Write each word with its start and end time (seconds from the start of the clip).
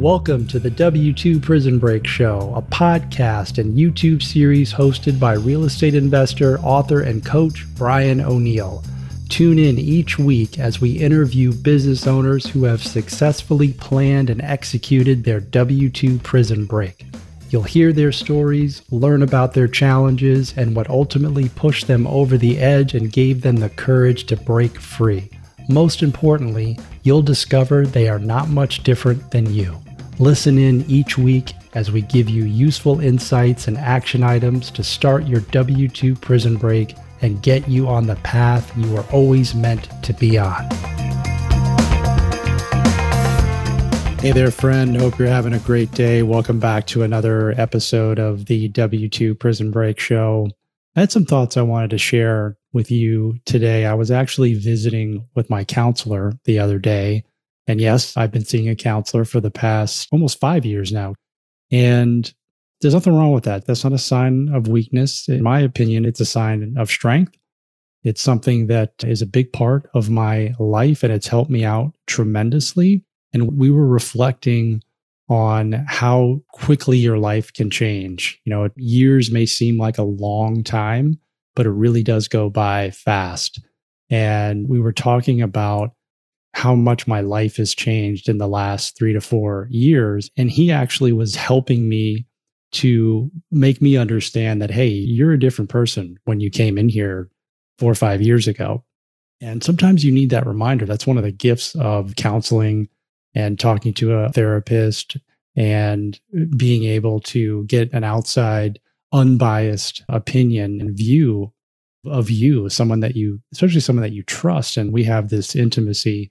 Welcome 0.00 0.46
to 0.46 0.58
the 0.58 0.70
W2 0.70 1.42
Prison 1.42 1.78
Break 1.78 2.06
Show, 2.06 2.54
a 2.56 2.62
podcast 2.62 3.58
and 3.58 3.76
YouTube 3.76 4.22
series 4.22 4.72
hosted 4.72 5.20
by 5.20 5.34
real 5.34 5.64
estate 5.64 5.94
investor, 5.94 6.58
author, 6.60 7.02
and 7.02 7.22
coach 7.22 7.66
Brian 7.74 8.22
O'Neill. 8.22 8.82
Tune 9.28 9.58
in 9.58 9.78
each 9.78 10.18
week 10.18 10.58
as 10.58 10.80
we 10.80 10.92
interview 10.92 11.52
business 11.52 12.06
owners 12.06 12.46
who 12.46 12.64
have 12.64 12.82
successfully 12.82 13.74
planned 13.74 14.30
and 14.30 14.40
executed 14.40 15.22
their 15.22 15.38
W 15.38 15.90
2 15.90 16.18
prison 16.20 16.64
break. 16.64 17.04
You'll 17.50 17.64
hear 17.64 17.92
their 17.92 18.10
stories, 18.10 18.80
learn 18.90 19.22
about 19.22 19.52
their 19.52 19.68
challenges, 19.68 20.54
and 20.56 20.74
what 20.74 20.88
ultimately 20.88 21.50
pushed 21.50 21.88
them 21.88 22.06
over 22.06 22.38
the 22.38 22.58
edge 22.58 22.94
and 22.94 23.12
gave 23.12 23.42
them 23.42 23.56
the 23.56 23.68
courage 23.68 24.24
to 24.28 24.36
break 24.38 24.80
free. 24.80 25.28
Most 25.68 26.02
importantly, 26.02 26.78
you'll 27.02 27.20
discover 27.20 27.84
they 27.86 28.08
are 28.08 28.18
not 28.18 28.48
much 28.48 28.82
different 28.82 29.30
than 29.30 29.52
you. 29.52 29.78
Listen 30.20 30.58
in 30.58 30.82
each 30.82 31.16
week 31.16 31.54
as 31.72 31.90
we 31.90 32.02
give 32.02 32.28
you 32.28 32.44
useful 32.44 33.00
insights 33.00 33.68
and 33.68 33.78
action 33.78 34.22
items 34.22 34.70
to 34.72 34.84
start 34.84 35.26
your 35.26 35.40
W 35.40 35.88
2 35.88 36.14
prison 36.14 36.58
break 36.58 36.94
and 37.22 37.40
get 37.40 37.66
you 37.66 37.88
on 37.88 38.06
the 38.06 38.16
path 38.16 38.70
you 38.76 38.92
were 38.92 39.06
always 39.12 39.54
meant 39.54 39.88
to 40.02 40.12
be 40.12 40.36
on. 40.36 40.68
Hey 44.18 44.32
there, 44.32 44.50
friend. 44.50 44.94
Hope 44.94 45.18
you're 45.18 45.26
having 45.26 45.54
a 45.54 45.58
great 45.60 45.90
day. 45.92 46.22
Welcome 46.22 46.60
back 46.60 46.86
to 46.88 47.02
another 47.02 47.58
episode 47.58 48.18
of 48.18 48.44
the 48.44 48.68
W2 48.68 49.38
Prison 49.38 49.70
Break 49.70 49.98
Show. 49.98 50.50
I 50.96 51.00
had 51.00 51.12
some 51.12 51.24
thoughts 51.24 51.56
I 51.56 51.62
wanted 51.62 51.88
to 51.90 51.98
share 51.98 52.58
with 52.74 52.90
you 52.90 53.38
today. 53.46 53.86
I 53.86 53.94
was 53.94 54.10
actually 54.10 54.52
visiting 54.52 55.26
with 55.34 55.48
my 55.48 55.64
counselor 55.64 56.34
the 56.44 56.58
other 56.58 56.78
day 56.78 57.24
and 57.70 57.80
yes, 57.80 58.16
I've 58.16 58.32
been 58.32 58.44
seeing 58.44 58.68
a 58.68 58.74
counselor 58.74 59.24
for 59.24 59.40
the 59.40 59.50
past 59.50 60.08
almost 60.10 60.40
five 60.40 60.66
years 60.66 60.90
now. 60.90 61.14
And 61.70 62.32
there's 62.80 62.94
nothing 62.94 63.16
wrong 63.16 63.32
with 63.32 63.44
that. 63.44 63.64
That's 63.64 63.84
not 63.84 63.92
a 63.92 63.98
sign 63.98 64.48
of 64.52 64.66
weakness. 64.66 65.28
In 65.28 65.44
my 65.44 65.60
opinion, 65.60 66.04
it's 66.04 66.18
a 66.18 66.24
sign 66.24 66.74
of 66.76 66.90
strength. 66.90 67.36
It's 68.02 68.20
something 68.20 68.66
that 68.66 69.04
is 69.04 69.22
a 69.22 69.26
big 69.26 69.52
part 69.52 69.88
of 69.94 70.10
my 70.10 70.52
life 70.58 71.04
and 71.04 71.12
it's 71.12 71.28
helped 71.28 71.50
me 71.50 71.64
out 71.64 71.94
tremendously. 72.08 73.04
And 73.32 73.56
we 73.56 73.70
were 73.70 73.86
reflecting 73.86 74.82
on 75.28 75.84
how 75.86 76.42
quickly 76.48 76.98
your 76.98 77.18
life 77.18 77.52
can 77.52 77.70
change. 77.70 78.40
You 78.44 78.50
know, 78.50 78.68
years 78.74 79.30
may 79.30 79.46
seem 79.46 79.78
like 79.78 79.98
a 79.98 80.02
long 80.02 80.64
time, 80.64 81.20
but 81.54 81.66
it 81.66 81.70
really 81.70 82.02
does 82.02 82.26
go 82.26 82.50
by 82.50 82.90
fast. 82.90 83.60
And 84.08 84.68
we 84.68 84.80
were 84.80 84.92
talking 84.92 85.40
about 85.40 85.92
how 86.54 86.74
much 86.74 87.06
my 87.06 87.20
life 87.20 87.56
has 87.56 87.74
changed 87.74 88.28
in 88.28 88.38
the 88.38 88.48
last 88.48 88.96
three 88.96 89.12
to 89.12 89.20
four 89.20 89.68
years. 89.70 90.30
And 90.36 90.50
he 90.50 90.70
actually 90.70 91.12
was 91.12 91.34
helping 91.36 91.88
me 91.88 92.26
to 92.72 93.30
make 93.50 93.80
me 93.80 93.96
understand 93.96 94.60
that, 94.62 94.70
hey, 94.70 94.88
you're 94.88 95.32
a 95.32 95.38
different 95.38 95.70
person 95.70 96.18
when 96.24 96.40
you 96.40 96.50
came 96.50 96.78
in 96.78 96.88
here 96.88 97.28
four 97.78 97.90
or 97.90 97.96
five 97.96 98.20
years 98.20 98.46
ago. 98.46 98.84
And 99.40 99.64
sometimes 99.64 100.04
you 100.04 100.12
need 100.12 100.30
that 100.30 100.46
reminder. 100.46 100.86
That's 100.86 101.06
one 101.06 101.16
of 101.16 101.24
the 101.24 101.32
gifts 101.32 101.74
of 101.76 102.14
counseling 102.16 102.88
and 103.34 103.58
talking 103.58 103.94
to 103.94 104.12
a 104.12 104.28
therapist 104.30 105.16
and 105.56 106.20
being 106.56 106.84
able 106.84 107.20
to 107.20 107.64
get 107.64 107.92
an 107.92 108.04
outside, 108.04 108.78
unbiased 109.12 110.04
opinion 110.08 110.80
and 110.80 110.96
view 110.96 111.52
of 112.06 112.30
you, 112.30 112.68
someone 112.68 113.00
that 113.00 113.16
you, 113.16 113.40
especially 113.52 113.80
someone 113.80 114.02
that 114.02 114.12
you 114.12 114.22
trust. 114.22 114.76
And 114.76 114.92
we 114.92 115.04
have 115.04 115.28
this 115.28 115.56
intimacy 115.56 116.30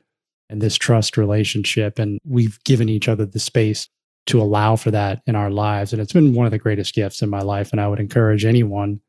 and 0.49 0.61
this 0.61 0.75
trust 0.75 1.17
relationship. 1.17 1.99
And 1.99 2.19
we've 2.25 2.63
given 2.63 2.89
each 2.89 3.07
other 3.07 3.25
the 3.25 3.39
space 3.39 3.87
to 4.25 4.41
allow 4.41 4.75
for 4.75 4.91
that 4.91 5.21
in 5.25 5.35
our 5.35 5.49
lives. 5.49 5.91
And 5.91 6.01
it's 6.01 6.13
been 6.13 6.33
one 6.33 6.45
of 6.45 6.51
the 6.51 6.57
greatest 6.59 6.93
gifts 6.93 7.21
in 7.21 7.29
my 7.29 7.41
life. 7.41 7.71
And 7.71 7.81
I 7.81 7.87
would 7.87 7.99
encourage 7.99 8.45
anyone, 8.45 8.99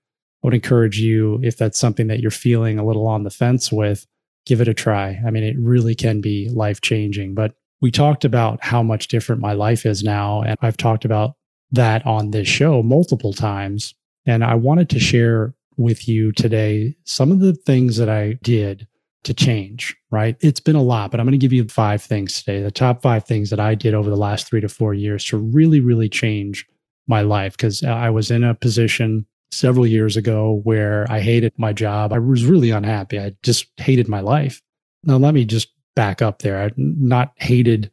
I 0.42 0.46
would 0.46 0.54
encourage 0.54 0.98
you, 0.98 1.40
if 1.42 1.56
that's 1.56 1.78
something 1.78 2.06
that 2.06 2.20
you're 2.20 2.30
feeling 2.30 2.78
a 2.78 2.84
little 2.84 3.06
on 3.06 3.24
the 3.24 3.30
fence 3.30 3.70
with, 3.70 4.06
give 4.46 4.60
it 4.60 4.68
a 4.68 4.74
try. 4.74 5.20
I 5.26 5.30
mean, 5.30 5.44
it 5.44 5.56
really 5.58 5.94
can 5.94 6.20
be 6.20 6.48
life 6.48 6.80
changing. 6.80 7.34
But 7.34 7.54
we 7.82 7.90
talked 7.90 8.24
about 8.24 8.62
how 8.62 8.82
much 8.82 9.08
different 9.08 9.40
my 9.40 9.52
life 9.52 9.84
is 9.84 10.02
now. 10.02 10.42
And 10.42 10.56
I've 10.62 10.76
talked 10.76 11.04
about 11.04 11.34
that 11.72 12.04
on 12.06 12.30
this 12.30 12.48
show 12.48 12.82
multiple 12.82 13.32
times. 13.32 13.94
And 14.26 14.44
I 14.44 14.54
wanted 14.54 14.88
to 14.90 14.98
share 14.98 15.54
with 15.76 16.08
you 16.08 16.32
today 16.32 16.94
some 17.04 17.32
of 17.32 17.40
the 17.40 17.54
things 17.54 17.96
that 17.96 18.08
I 18.08 18.38
did 18.42 18.86
to 19.24 19.34
change, 19.34 19.96
right? 20.10 20.36
It's 20.40 20.60
been 20.60 20.76
a 20.76 20.82
lot, 20.82 21.10
but 21.10 21.20
I'm 21.20 21.26
going 21.26 21.32
to 21.32 21.38
give 21.38 21.52
you 21.52 21.68
five 21.68 22.02
things 22.02 22.42
today. 22.42 22.62
The 22.62 22.70
top 22.70 23.02
five 23.02 23.24
things 23.24 23.50
that 23.50 23.60
I 23.60 23.74
did 23.74 23.94
over 23.94 24.08
the 24.08 24.16
last 24.16 24.46
three 24.46 24.60
to 24.60 24.68
four 24.68 24.94
years 24.94 25.24
to 25.26 25.36
really, 25.36 25.80
really 25.80 26.08
change 26.08 26.66
my 27.06 27.20
life. 27.20 27.56
Because 27.56 27.82
I 27.82 28.08
was 28.10 28.30
in 28.30 28.44
a 28.44 28.54
position 28.54 29.26
several 29.52 29.86
years 29.86 30.16
ago 30.16 30.60
where 30.64 31.06
I 31.10 31.20
hated 31.20 31.52
my 31.58 31.72
job. 31.72 32.12
I 32.12 32.18
was 32.18 32.44
really 32.44 32.70
unhappy. 32.70 33.18
I 33.18 33.32
just 33.42 33.66
hated 33.76 34.08
my 34.08 34.20
life. 34.20 34.62
Now, 35.04 35.16
let 35.16 35.34
me 35.34 35.44
just 35.44 35.68
back 35.96 36.22
up 36.22 36.40
there. 36.40 36.62
I 36.62 36.70
not 36.76 37.32
hated 37.36 37.90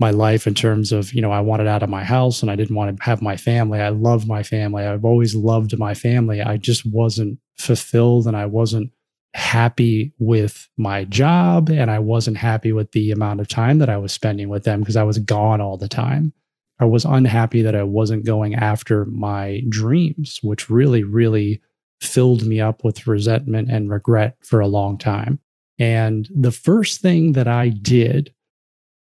my 0.00 0.10
life 0.10 0.46
in 0.46 0.54
terms 0.54 0.92
of, 0.92 1.12
you 1.12 1.20
know, 1.20 1.32
I 1.32 1.40
wanted 1.40 1.66
out 1.66 1.82
of 1.82 1.90
my 1.90 2.04
house 2.04 2.40
and 2.40 2.50
I 2.50 2.56
didn't 2.56 2.76
want 2.76 2.96
to 2.96 3.04
have 3.04 3.20
my 3.20 3.36
family. 3.36 3.80
I 3.80 3.88
love 3.88 4.26
my 4.26 4.42
family. 4.42 4.84
I've 4.84 5.04
always 5.04 5.34
loved 5.34 5.76
my 5.76 5.94
family. 5.94 6.40
I 6.40 6.56
just 6.56 6.86
wasn't 6.86 7.38
fulfilled 7.56 8.26
and 8.26 8.36
I 8.36 8.46
wasn't 8.46 8.92
happy 9.38 10.12
with 10.18 10.68
my 10.76 11.04
job 11.04 11.70
and 11.70 11.92
I 11.92 12.00
wasn't 12.00 12.36
happy 12.36 12.72
with 12.72 12.90
the 12.90 13.12
amount 13.12 13.40
of 13.40 13.46
time 13.46 13.78
that 13.78 13.88
I 13.88 13.96
was 13.96 14.12
spending 14.12 14.48
with 14.48 14.64
them 14.64 14.80
because 14.80 14.96
I 14.96 15.04
was 15.04 15.18
gone 15.18 15.60
all 15.60 15.76
the 15.76 15.88
time. 15.88 16.32
I 16.80 16.86
was 16.86 17.04
unhappy 17.04 17.62
that 17.62 17.76
I 17.76 17.84
wasn't 17.84 18.26
going 18.26 18.56
after 18.56 19.04
my 19.04 19.62
dreams, 19.68 20.40
which 20.42 20.68
really, 20.68 21.04
really 21.04 21.60
filled 22.00 22.44
me 22.46 22.60
up 22.60 22.82
with 22.82 23.06
resentment 23.06 23.70
and 23.70 23.88
regret 23.88 24.36
for 24.42 24.58
a 24.58 24.66
long 24.66 24.98
time. 24.98 25.38
And 25.78 26.28
the 26.34 26.52
first 26.52 27.00
thing 27.00 27.32
that 27.32 27.46
I 27.46 27.68
did 27.68 28.34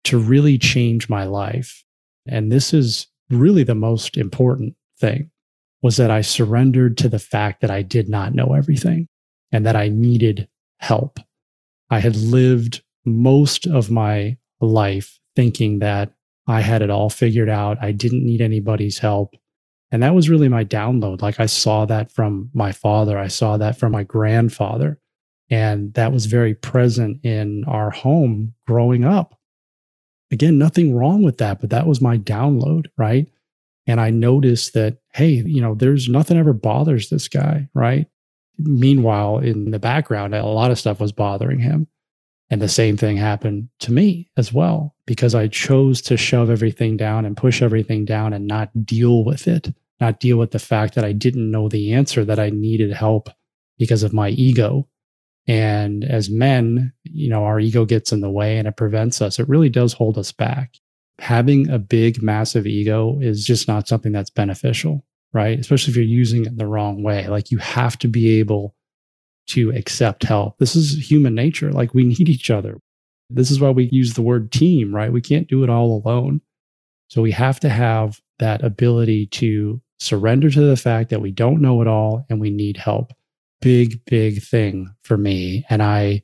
to 0.04 0.20
really 0.20 0.60
change 0.60 1.10
my 1.10 1.24
life, 1.24 1.84
and 2.28 2.52
this 2.52 2.76
is 2.76 3.08
really 3.32 3.64
the 3.64 3.76
most 3.76 4.18
important 4.18 4.76
thing, 5.00 5.32
was 5.82 5.98
that 5.98 6.12
I 6.12 6.22
surrendered 6.22 6.96
to 7.00 7.10
the 7.10 7.20
fact 7.20 7.62
that 7.62 7.72
I 7.72 7.82
did 7.82 8.08
not 8.08 8.36
know 8.36 8.54
everything 8.54 9.08
and 9.52 9.66
that 9.66 9.76
I 9.76 9.90
needed 9.90 10.48
help. 10.78 11.20
I 11.90 12.00
had 12.00 12.16
lived 12.16 12.84
most 13.06 13.68
of 13.68 13.92
my 13.92 14.38
life 14.60 15.20
thinking 15.36 15.80
that 15.80 16.14
I 16.48 16.62
had 16.62 16.82
it 16.82 16.90
all 16.90 17.10
figured 17.10 17.50
out. 17.50 17.78
I 17.82 17.92
didn't 17.92 18.26
need 18.26 18.42
anybody's 18.42 19.00
help. 19.00 19.36
And 19.92 20.02
that 20.04 20.16
was 20.16 20.30
really 20.30 20.48
my 20.48 20.64
download. 20.64 21.22
Like 21.22 21.40
I 21.40 21.46
saw 21.46 21.86
that 21.86 22.12
from 22.12 22.50
my 22.54 22.72
father, 22.72 23.18
I 23.18 23.28
saw 23.28 23.58
that 23.58 23.78
from 23.78 23.92
my 23.92 24.04
grandfather. 24.04 25.00
And 25.50 25.94
that 25.96 26.14
was 26.14 26.28
very 26.28 26.56
present 26.56 27.24
in 27.26 27.66
our 27.66 27.90
home 27.90 28.54
growing 28.66 29.04
up. 29.04 29.38
Again, 30.32 30.58
nothing 30.58 30.96
wrong 30.96 31.24
with 31.24 31.40
that, 31.40 31.60
but 31.60 31.72
that 31.72 31.88
was 31.88 32.00
my 32.00 32.18
download, 32.18 32.86
right? 32.98 33.28
And 33.86 34.00
I 34.00 34.12
noticed 34.12 34.74
that, 34.76 34.98
hey, 35.14 35.44
you 35.46 35.62
know, 35.62 35.76
there's 35.76 36.08
nothing 36.08 36.38
ever 36.38 36.54
bothers 36.54 37.10
this 37.10 37.28
guy, 37.28 37.68
right? 37.74 38.08
Meanwhile, 38.64 39.40
in 39.40 39.72
the 39.72 39.80
background, 39.80 40.36
a 40.36 40.46
lot 40.46 40.72
of 40.72 40.80
stuff 40.80 41.00
was 41.00 41.12
bothering 41.12 41.60
him. 41.60 41.88
And 42.50 42.62
the 42.62 42.68
same 42.68 42.98
thing 42.98 43.16
happened 43.16 43.70
to 43.80 43.94
me 43.94 44.30
as 44.36 44.52
well, 44.52 44.96
because 45.06 45.34
I 45.34 45.48
chose 45.48 46.02
to 46.04 46.18
shove 46.18 46.50
everything 46.50 46.98
down 46.98 47.26
and 47.26 47.38
push 47.38 47.62
everything 47.62 48.04
down 48.04 48.34
and 48.34 48.46
not 48.46 48.86
deal 48.86 49.24
with 49.24 49.48
it, 49.48 49.74
not 50.02 50.20
deal 50.20 50.38
with 50.38 50.52
the 50.52 50.60
fact 50.60 50.96
that 50.96 51.06
I 51.06 51.14
didn't 51.14 51.50
know 51.50 51.70
the 51.70 51.94
answer, 51.94 52.26
that 52.26 52.40
I 52.40 52.50
needed 52.50 52.92
help 52.92 53.30
because 53.78 54.04
of 54.04 54.12
my 54.12 54.30
ego. 54.30 54.90
And 55.48 56.04
as 56.04 56.30
men, 56.30 56.92
you 57.04 57.30
know, 57.30 57.46
our 57.46 57.60
ego 57.60 57.86
gets 57.86 58.12
in 58.12 58.20
the 58.20 58.30
way 58.30 58.58
and 58.58 58.68
it 58.68 58.76
prevents 58.76 59.22
us. 59.22 59.40
It 59.40 59.48
really 59.48 59.70
does 59.70 59.94
hold 59.94 60.18
us 60.18 60.34
back. 60.34 60.76
Having 61.20 61.70
a 61.70 61.80
big, 61.80 62.22
massive 62.22 62.68
ego 62.68 63.18
is 63.22 63.46
just 63.46 63.68
not 63.68 63.88
something 63.88 64.12
that's 64.12 64.30
beneficial 64.30 65.06
right? 65.34 65.60
Especially 65.60 65.92
if 65.92 65.98
you're 65.98 66.06
using 66.06 66.46
it 66.46 66.58
the 66.58 66.68
wrong 66.68 67.04
way. 67.04 67.28
Like 67.28 67.52
you 67.52 67.58
have 67.60 67.98
to 68.00 68.08
be 68.08 68.40
able 68.40 68.76
to 69.48 69.72
accept 69.72 70.24
help. 70.24 70.58
This 70.58 70.76
is 70.76 71.10
human 71.10 71.36
nature. 71.36 71.72
Like 71.72 71.94
we 71.94 72.04
need 72.06 72.30
each 72.30 72.50
other. 72.50 72.80
This 73.30 73.50
is 73.50 73.60
why 73.60 73.70
we 73.70 73.90
use 73.92 74.14
the 74.14 74.22
word 74.22 74.52
team, 74.52 74.94
right? 74.94 75.12
We 75.12 75.22
can't 75.22 75.48
do 75.48 75.64
it 75.64 75.70
all 75.70 76.02
alone. 76.06 76.42
So 77.08 77.22
we 77.22 77.32
have 77.32 77.60
to 77.62 77.70
have 77.70 78.20
that 78.40 78.64
ability 78.64 79.28
to 79.28 79.82
surrender 80.00 80.50
to 80.50 80.62
the 80.62 80.78
fact 80.78 81.10
that 81.10 81.22
we 81.22 81.32
don't 81.32 81.62
know 81.62 81.82
it 81.82 81.88
all 81.88 82.26
and 82.30 82.42
we 82.42 82.50
need 82.50 82.78
help. 82.78 83.14
Big, 83.62 84.04
big 84.06 84.42
thing 84.42 84.94
for 85.04 85.18
me. 85.18 85.66
And 85.70 85.84
I 85.84 86.24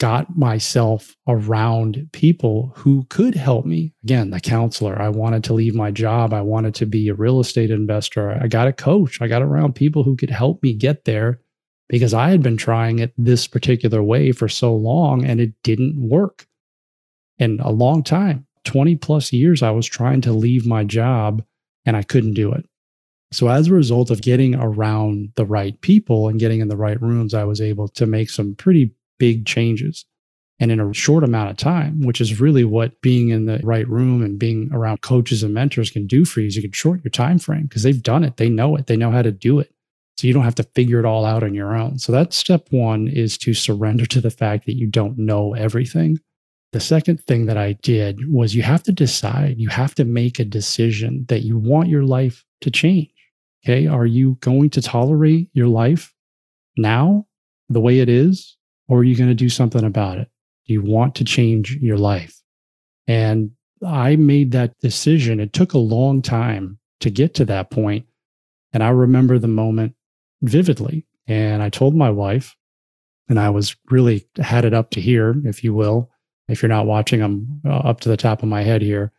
got 0.00 0.36
myself 0.36 1.14
around 1.28 2.08
people 2.12 2.72
who 2.76 3.06
could 3.08 3.34
help 3.34 3.64
me. 3.64 3.92
Again, 4.02 4.30
the 4.30 4.40
counselor. 4.40 5.00
I 5.00 5.08
wanted 5.08 5.44
to 5.44 5.54
leave 5.54 5.74
my 5.74 5.90
job. 5.90 6.34
I 6.34 6.40
wanted 6.40 6.74
to 6.76 6.86
be 6.86 7.08
a 7.08 7.14
real 7.14 7.40
estate 7.40 7.70
investor. 7.70 8.30
I 8.42 8.48
got 8.48 8.68
a 8.68 8.72
coach. 8.72 9.20
I 9.20 9.28
got 9.28 9.42
around 9.42 9.74
people 9.74 10.02
who 10.02 10.16
could 10.16 10.30
help 10.30 10.62
me 10.62 10.74
get 10.74 11.04
there 11.04 11.40
because 11.88 12.14
I 12.14 12.30
had 12.30 12.42
been 12.42 12.56
trying 12.56 12.98
it 12.98 13.12
this 13.16 13.46
particular 13.46 14.02
way 14.02 14.32
for 14.32 14.48
so 14.48 14.74
long 14.74 15.24
and 15.24 15.40
it 15.40 15.52
didn't 15.62 15.96
work 15.96 16.46
in 17.38 17.60
a 17.60 17.70
long 17.70 18.02
time. 18.02 18.46
20 18.64 18.96
plus 18.96 19.32
years, 19.32 19.62
I 19.62 19.70
was 19.70 19.86
trying 19.86 20.22
to 20.22 20.32
leave 20.32 20.66
my 20.66 20.84
job 20.84 21.44
and 21.84 21.96
I 21.96 22.02
couldn't 22.02 22.34
do 22.34 22.52
it. 22.52 22.66
So, 23.32 23.48
as 23.48 23.68
a 23.68 23.74
result 23.74 24.10
of 24.10 24.22
getting 24.22 24.54
around 24.54 25.32
the 25.34 25.44
right 25.44 25.78
people 25.80 26.28
and 26.28 26.38
getting 26.38 26.60
in 26.60 26.68
the 26.68 26.76
right 26.76 27.00
rooms, 27.00 27.34
I 27.34 27.44
was 27.44 27.60
able 27.60 27.88
to 27.88 28.06
make 28.06 28.30
some 28.30 28.54
pretty 28.54 28.92
big 29.18 29.46
changes. 29.46 30.04
And 30.60 30.70
in 30.70 30.80
a 30.80 30.94
short 30.94 31.24
amount 31.24 31.50
of 31.50 31.56
time, 31.56 32.02
which 32.02 32.20
is 32.20 32.40
really 32.40 32.64
what 32.64 33.00
being 33.00 33.30
in 33.30 33.46
the 33.46 33.60
right 33.64 33.88
room 33.88 34.22
and 34.22 34.38
being 34.38 34.70
around 34.72 35.02
coaches 35.02 35.42
and 35.42 35.52
mentors 35.52 35.90
can 35.90 36.06
do 36.06 36.24
for 36.24 36.40
you, 36.40 36.46
is 36.46 36.56
you 36.56 36.62
can 36.62 36.72
shorten 36.72 37.02
your 37.02 37.10
time 37.10 37.38
frame 37.38 37.64
because 37.64 37.82
they've 37.82 38.02
done 38.02 38.22
it. 38.22 38.36
They 38.36 38.48
know 38.48 38.76
it. 38.76 38.86
They 38.86 38.96
know 38.96 39.10
how 39.10 39.22
to 39.22 39.32
do 39.32 39.58
it. 39.58 39.74
So 40.16 40.28
you 40.28 40.32
don't 40.32 40.44
have 40.44 40.54
to 40.56 40.68
figure 40.74 41.00
it 41.00 41.04
all 41.04 41.24
out 41.24 41.42
on 41.42 41.54
your 41.54 41.74
own. 41.74 41.98
So 41.98 42.12
that's 42.12 42.36
step 42.36 42.68
one 42.70 43.08
is 43.08 43.36
to 43.38 43.52
surrender 43.52 44.06
to 44.06 44.20
the 44.20 44.30
fact 44.30 44.66
that 44.66 44.76
you 44.76 44.86
don't 44.86 45.18
know 45.18 45.54
everything. 45.54 46.18
The 46.72 46.80
second 46.80 47.20
thing 47.24 47.46
that 47.46 47.56
I 47.56 47.72
did 47.72 48.32
was 48.32 48.54
you 48.54 48.62
have 48.62 48.82
to 48.84 48.92
decide, 48.92 49.58
you 49.58 49.68
have 49.68 49.94
to 49.96 50.04
make 50.04 50.38
a 50.38 50.44
decision 50.44 51.24
that 51.28 51.42
you 51.42 51.58
want 51.58 51.88
your 51.88 52.04
life 52.04 52.44
to 52.60 52.70
change. 52.70 53.10
Okay. 53.64 53.86
Are 53.86 54.06
you 54.06 54.36
going 54.40 54.70
to 54.70 54.82
tolerate 54.82 55.48
your 55.52 55.68
life 55.68 56.12
now 56.76 57.26
the 57.68 57.80
way 57.80 58.00
it 58.00 58.08
is, 58.08 58.56
or 58.88 58.98
are 58.98 59.04
you 59.04 59.16
going 59.16 59.28
to 59.28 59.34
do 59.34 59.48
something 59.48 59.84
about 59.84 60.18
it? 60.18 60.28
Do 60.66 60.72
you 60.72 60.82
want 60.82 61.14
to 61.16 61.24
change 61.24 61.76
your 61.76 61.98
life? 61.98 62.40
And 63.06 63.50
I 63.86 64.16
made 64.16 64.52
that 64.52 64.78
decision. 64.80 65.40
It 65.40 65.52
took 65.52 65.72
a 65.72 65.78
long 65.78 66.22
time 66.22 66.78
to 67.00 67.10
get 67.10 67.34
to 67.34 67.44
that 67.46 67.70
point. 67.70 68.06
And 68.72 68.82
I 68.82 68.88
remember 68.88 69.38
the 69.38 69.48
moment 69.48 69.94
vividly. 70.42 71.06
And 71.26 71.62
I 71.62 71.68
told 71.68 71.94
my 71.94 72.10
wife, 72.10 72.56
and 73.28 73.38
I 73.38 73.50
was 73.50 73.76
really 73.90 74.26
had 74.38 74.64
it 74.64 74.74
up 74.74 74.90
to 74.90 75.00
here, 75.00 75.34
if 75.44 75.64
you 75.64 75.74
will. 75.74 76.10
If 76.48 76.62
you're 76.62 76.68
not 76.68 76.86
watching, 76.86 77.22
I'm 77.22 77.60
uh, 77.64 77.70
up 77.70 78.00
to 78.00 78.08
the 78.10 78.16
top 78.16 78.42
of 78.42 78.48
my 78.48 78.62
head 78.62 78.82
here. 78.82 79.12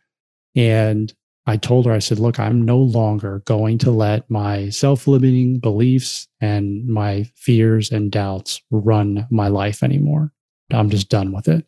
And 0.54 1.12
I 1.48 1.56
told 1.56 1.86
her, 1.86 1.92
I 1.92 2.00
said, 2.00 2.18
look, 2.18 2.40
I'm 2.40 2.64
no 2.64 2.78
longer 2.78 3.42
going 3.44 3.78
to 3.78 3.92
let 3.92 4.28
my 4.28 4.68
self 4.68 5.06
limiting 5.06 5.60
beliefs 5.60 6.26
and 6.40 6.86
my 6.86 7.30
fears 7.36 7.92
and 7.92 8.10
doubts 8.10 8.60
run 8.70 9.26
my 9.30 9.48
life 9.48 9.82
anymore. 9.82 10.32
I'm 10.72 10.90
just 10.90 11.08
done 11.08 11.32
with 11.32 11.46
it. 11.46 11.64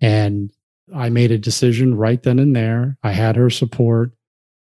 And 0.00 0.52
I 0.94 1.08
made 1.08 1.32
a 1.32 1.38
decision 1.38 1.96
right 1.96 2.22
then 2.22 2.38
and 2.38 2.54
there. 2.54 2.98
I 3.02 3.10
had 3.12 3.34
her 3.36 3.50
support 3.50 4.12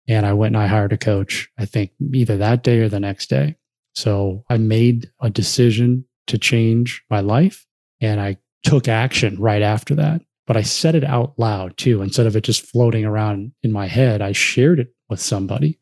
and 0.08 0.26
I 0.26 0.34
went 0.34 0.56
and 0.56 0.64
I 0.64 0.68
hired 0.68 0.94
a 0.94 0.98
coach, 0.98 1.50
I 1.58 1.66
think 1.66 1.92
either 2.14 2.38
that 2.38 2.64
day 2.64 2.80
or 2.80 2.90
the 2.90 3.00
next 3.00 3.30
day. 3.30 3.56
So 3.94 4.44
I 4.50 4.58
made 4.58 5.12
a 5.22 5.30
decision 5.30 6.06
to 6.28 6.38
change 6.40 7.04
my 7.10 7.20
life 7.20 7.68
and 8.02 8.20
I 8.20 8.38
took 8.64 8.88
action 8.88 9.40
right 9.40 9.62
after 9.62 9.94
that 9.96 10.22
but 10.46 10.58
I 10.58 10.62
said 10.62 10.96
it 10.96 11.04
out 11.04 11.34
loud 11.38 11.78
too. 11.78 12.02
Instead 12.02 12.28
of 12.28 12.36
it 12.36 12.44
just 12.44 12.66
floating 12.66 13.06
around 13.06 13.54
in 13.64 13.72
my 13.72 13.88
head, 13.88 14.22
I 14.22 14.32
shared 14.32 14.80
it 14.80 14.94
with 15.10 15.20
somebody. 15.20 15.80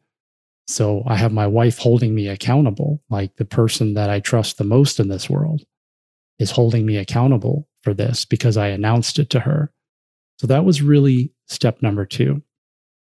So 0.67 1.03
I 1.05 1.15
have 1.15 1.33
my 1.33 1.47
wife 1.47 1.77
holding 1.77 2.13
me 2.15 2.27
accountable, 2.27 3.01
like 3.09 3.35
the 3.35 3.45
person 3.45 3.95
that 3.95 4.09
I 4.09 4.19
trust 4.19 4.57
the 4.57 4.63
most 4.63 4.99
in 4.99 5.09
this 5.09 5.29
world 5.29 5.63
is 6.39 6.51
holding 6.51 6.85
me 6.85 6.97
accountable 6.97 7.67
for 7.81 7.93
this 7.93 8.25
because 8.25 8.57
I 8.57 8.67
announced 8.67 9.19
it 9.19 9.29
to 9.31 9.41
her. 9.41 9.71
So 10.39 10.47
that 10.47 10.65
was 10.65 10.81
really 10.81 11.33
step 11.47 11.81
number 11.81 12.05
two. 12.05 12.41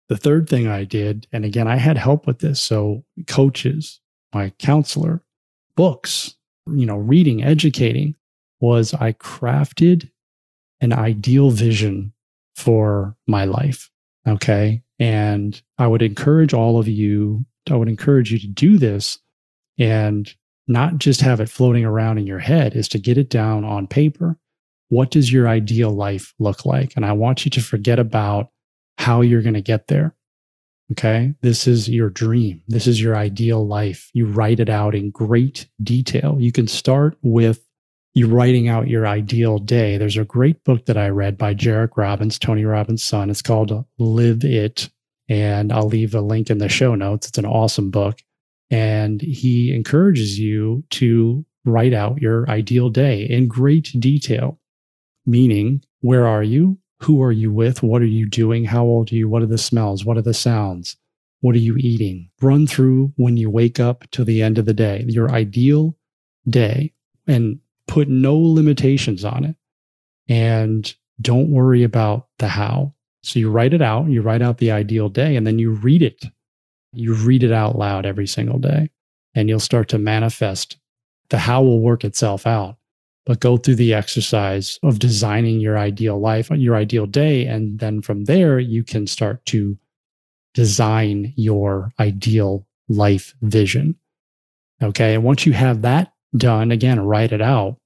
The 0.09 0.17
third 0.17 0.47
thing 0.47 0.67
I 0.67 0.85
did, 0.85 1.27
and 1.33 1.43
again, 1.43 1.67
I 1.67 1.75
had 1.75 1.97
help 1.97 2.25
with 2.25 2.39
this. 2.39 2.61
So 2.61 3.03
coaches, 3.27 3.99
my 4.33 4.51
counselor, 4.57 5.23
books, 5.75 6.35
you 6.67 6.85
know, 6.85 6.97
reading, 6.97 7.43
educating 7.43 8.15
was 8.59 8.93
I 8.93 9.13
crafted 9.13 10.09
an 10.81 10.93
ideal 10.93 11.49
vision 11.49 12.13
for 12.55 13.15
my 13.27 13.45
life. 13.45 13.89
Okay. 14.27 14.81
And 14.99 15.61
I 15.77 15.87
would 15.87 16.01
encourage 16.01 16.53
all 16.53 16.79
of 16.79 16.87
you, 16.87 17.45
I 17.69 17.75
would 17.75 17.89
encourage 17.89 18.31
you 18.31 18.39
to 18.39 18.47
do 18.47 18.77
this 18.77 19.19
and 19.77 20.33
not 20.67 20.97
just 20.97 21.21
have 21.21 21.39
it 21.39 21.49
floating 21.49 21.85
around 21.85 22.17
in 22.17 22.27
your 22.27 22.39
head, 22.39 22.75
is 22.75 22.89
to 22.89 22.99
get 22.99 23.17
it 23.17 23.29
down 23.29 23.63
on 23.63 23.87
paper. 23.87 24.37
What 24.89 25.11
does 25.11 25.31
your 25.31 25.47
ideal 25.47 25.91
life 25.91 26.33
look 26.39 26.65
like? 26.65 26.93
And 26.95 27.05
I 27.05 27.13
want 27.13 27.45
you 27.45 27.51
to 27.51 27.61
forget 27.61 27.99
about 27.99 28.49
how 28.97 29.21
you're 29.21 29.41
going 29.41 29.53
to 29.53 29.61
get 29.61 29.87
there. 29.87 30.15
Okay. 30.91 31.33
This 31.41 31.67
is 31.67 31.89
your 31.89 32.09
dream. 32.09 32.61
This 32.67 32.87
is 32.87 33.01
your 33.01 33.15
ideal 33.15 33.65
life. 33.65 34.09
You 34.13 34.25
write 34.25 34.59
it 34.59 34.69
out 34.69 34.95
in 34.95 35.11
great 35.11 35.67
detail. 35.83 36.37
You 36.39 36.51
can 36.51 36.67
start 36.67 37.17
with 37.21 37.66
you 38.17 38.27
writing 38.27 38.67
out 38.67 38.87
your 38.87 39.05
ideal 39.05 39.59
day. 39.59 39.97
There's 39.97 40.17
a 40.17 40.25
great 40.25 40.63
book 40.63 40.87
that 40.87 40.97
I 40.97 41.09
read 41.09 41.37
by 41.37 41.53
Jairek 41.53 41.95
Robbins, 41.97 42.39
Tony 42.39 42.65
Robbins' 42.65 43.03
son. 43.03 43.29
It's 43.29 43.43
called 43.43 43.85
Live 43.99 44.43
It. 44.43 44.89
And 45.29 45.71
I'll 45.71 45.87
leave 45.87 46.15
a 46.15 46.21
link 46.21 46.49
in 46.49 46.57
the 46.57 46.67
show 46.67 46.95
notes. 46.95 47.27
It's 47.27 47.37
an 47.37 47.45
awesome 47.45 47.91
book. 47.91 48.19
And 48.71 49.21
he 49.21 49.71
encourages 49.71 50.39
you 50.39 50.83
to 50.91 51.45
write 51.63 51.93
out 51.93 52.19
your 52.19 52.49
ideal 52.49 52.89
day 52.89 53.21
in 53.23 53.47
great 53.47 53.93
detail, 53.99 54.59
meaning 55.25 55.83
where 55.99 56.25
are 56.25 56.43
you? 56.43 56.79
Who 57.03 57.21
are 57.21 57.31
you 57.31 57.53
with? 57.53 57.83
What 57.83 58.01
are 58.01 58.05
you 58.05 58.25
doing? 58.25 58.65
How 58.65 58.83
old 58.83 59.11
are 59.11 59.15
you? 59.15 59.29
What 59.29 59.43
are 59.43 59.47
the 59.47 59.59
smells? 59.59 60.05
What 60.05 60.17
are 60.17 60.23
the 60.23 60.33
sounds? 60.33 60.95
What 61.41 61.53
are 61.53 61.59
you 61.59 61.77
eating? 61.77 62.31
Run 62.41 62.65
through 62.65 63.13
when 63.15 63.37
you 63.37 63.51
wake 63.51 63.79
up 63.79 64.09
to 64.11 64.23
the 64.23 64.41
end 64.41 64.57
of 64.57 64.65
the 64.65 64.73
day, 64.73 65.05
your 65.07 65.29
ideal 65.29 65.95
day. 66.49 66.93
And 67.27 67.59
put 67.87 68.07
no 68.07 68.37
limitations 68.37 69.25
on 69.25 69.43
it 69.43 69.55
and 70.27 70.93
don't 71.21 71.51
worry 71.51 71.83
about 71.83 72.27
the 72.39 72.47
how. 72.47 72.93
So 73.23 73.39
you 73.39 73.49
write 73.49 73.73
it 73.73 73.81
out, 73.81 74.07
you 74.07 74.21
write 74.21 74.41
out 74.41 74.57
the 74.57 74.71
ideal 74.71 75.09
day, 75.09 75.35
and 75.35 75.45
then 75.45 75.59
you 75.59 75.71
read 75.71 76.01
it. 76.01 76.25
You 76.93 77.13
read 77.13 77.43
it 77.43 77.51
out 77.51 77.77
loud 77.77 78.05
every 78.05 78.27
single 78.27 78.59
day, 78.59 78.89
and 79.35 79.49
you'll 79.49 79.59
start 79.59 79.89
to 79.89 79.97
manifest. 79.97 80.77
The 81.29 81.39
how 81.39 81.61
will 81.61 81.81
work 81.81 82.05
itself 82.05 82.47
out, 82.47 82.77
but 83.25 83.41
go 83.41 83.57
through 83.57 83.75
the 83.75 83.93
exercise 83.93 84.79
of 84.83 84.99
designing 84.99 85.59
your 85.59 85.77
ideal 85.77 86.19
life, 86.19 86.49
your 86.51 86.75
ideal 86.75 87.05
day. 87.05 87.45
And 87.45 87.79
then 87.79 88.01
from 88.01 88.25
there, 88.25 88.59
you 88.59 88.83
can 88.83 89.07
start 89.07 89.45
to 89.47 89.77
design 90.53 91.33
your 91.35 91.91
ideal 91.99 92.65
life 92.87 93.33
vision. 93.41 93.95
Okay. 94.81 95.15
And 95.15 95.23
once 95.23 95.45
you 95.45 95.53
have 95.53 95.81
that 95.81 96.13
done, 96.35 96.71
again, 96.71 96.99
write 96.99 97.31
it 97.31 97.41
out. 97.41 97.77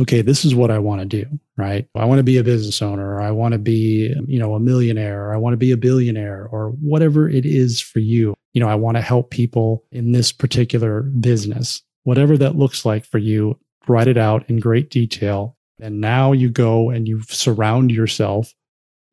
Okay, 0.00 0.22
this 0.22 0.44
is 0.44 0.54
what 0.54 0.70
I 0.70 0.78
want 0.78 1.00
to 1.00 1.06
do, 1.06 1.26
right? 1.56 1.88
I 1.96 2.04
want 2.04 2.20
to 2.20 2.24
be 2.24 2.38
a 2.38 2.44
business 2.44 2.80
owner, 2.80 3.14
or 3.14 3.20
I 3.20 3.32
want 3.32 3.52
to 3.52 3.58
be, 3.58 4.14
you 4.28 4.38
know, 4.38 4.54
a 4.54 4.60
millionaire, 4.60 5.26
or 5.26 5.34
I 5.34 5.38
want 5.38 5.54
to 5.54 5.58
be 5.58 5.72
a 5.72 5.76
billionaire, 5.76 6.46
or 6.52 6.70
whatever 6.80 7.28
it 7.28 7.44
is 7.44 7.80
for 7.80 7.98
you. 7.98 8.34
You 8.52 8.60
know, 8.60 8.68
I 8.68 8.76
want 8.76 8.96
to 8.96 9.02
help 9.02 9.30
people 9.30 9.84
in 9.90 10.12
this 10.12 10.30
particular 10.30 11.02
business, 11.02 11.82
whatever 12.04 12.36
that 12.38 12.56
looks 12.56 12.84
like 12.84 13.04
for 13.04 13.18
you, 13.18 13.58
write 13.88 14.06
it 14.06 14.16
out 14.16 14.48
in 14.48 14.60
great 14.60 14.90
detail. 14.90 15.56
And 15.80 16.00
now 16.00 16.32
you 16.32 16.48
go 16.48 16.90
and 16.90 17.08
you 17.08 17.22
surround 17.22 17.90
yourself 17.90 18.54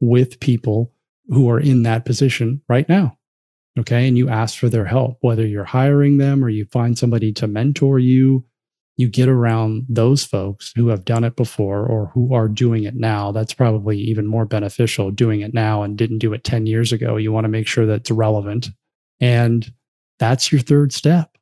with 0.02 0.40
people 0.40 0.92
who 1.30 1.50
are 1.50 1.60
in 1.60 1.84
that 1.84 2.06
position 2.06 2.62
right 2.70 2.88
now. 2.88 3.18
Okay. 3.78 4.08
And 4.08 4.18
you 4.18 4.30
ask 4.30 4.58
for 4.58 4.70
their 4.70 4.86
help, 4.86 5.18
whether 5.22 5.46
you're 5.46 5.66
hiring 5.66 6.18
them 6.18 6.44
or 6.44 6.50
you 6.50 6.66
find 6.66 6.98
somebody 6.98 7.34
to 7.34 7.48
mentor 7.48 8.00
you. 8.00 8.46
You 8.98 9.10
get 9.10 9.28
around 9.28 9.86
those 9.90 10.24
folks 10.24 10.72
who 10.78 10.88
have 10.88 11.04
done 11.04 11.26
it 11.26 11.36
before 11.36 11.86
or 11.86 12.08
who 12.14 12.34
are 12.34 12.48
doing 12.48 12.86
it 12.86 12.96
now. 12.96 13.34
That's 13.34 13.54
probably 13.54 13.98
even 13.98 14.26
more 14.26 14.46
beneficial 14.46 15.12
doing 15.12 15.42
it 15.42 15.54
now 15.54 15.84
and 15.84 15.98
didn't 15.98 16.20
do 16.20 16.32
it 16.32 16.46
10 16.46 16.66
years 16.66 16.94
ago. 16.94 17.18
You 17.18 17.34
want 17.34 17.44
to 17.44 17.50
make 17.50 17.68
sure 17.68 17.86
that 17.86 18.02
it's 18.02 18.12
relevant. 18.12 18.70
And 19.20 19.70
that's 20.18 20.50
your 20.50 20.62
third 20.62 20.94
step 20.94 21.38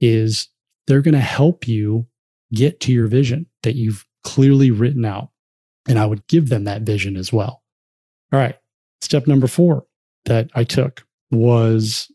is 0.00 0.48
they're 0.86 1.02
going 1.02 1.14
to 1.14 1.20
help 1.20 1.66
you 1.66 2.06
get 2.54 2.78
to 2.80 2.92
your 2.92 3.08
vision 3.08 3.46
that 3.64 3.74
you've 3.74 4.06
clearly 4.22 4.70
written 4.70 5.04
out. 5.04 5.30
And 5.88 5.98
I 5.98 6.06
would 6.06 6.24
give 6.28 6.48
them 6.48 6.64
that 6.64 6.82
vision 6.82 7.16
as 7.16 7.32
well. 7.32 7.62
All 8.32 8.38
right. 8.38 8.56
Step 9.00 9.26
number 9.26 9.48
four 9.48 9.84
that 10.26 10.48
I 10.54 10.62
took 10.62 11.04
was 11.32 12.10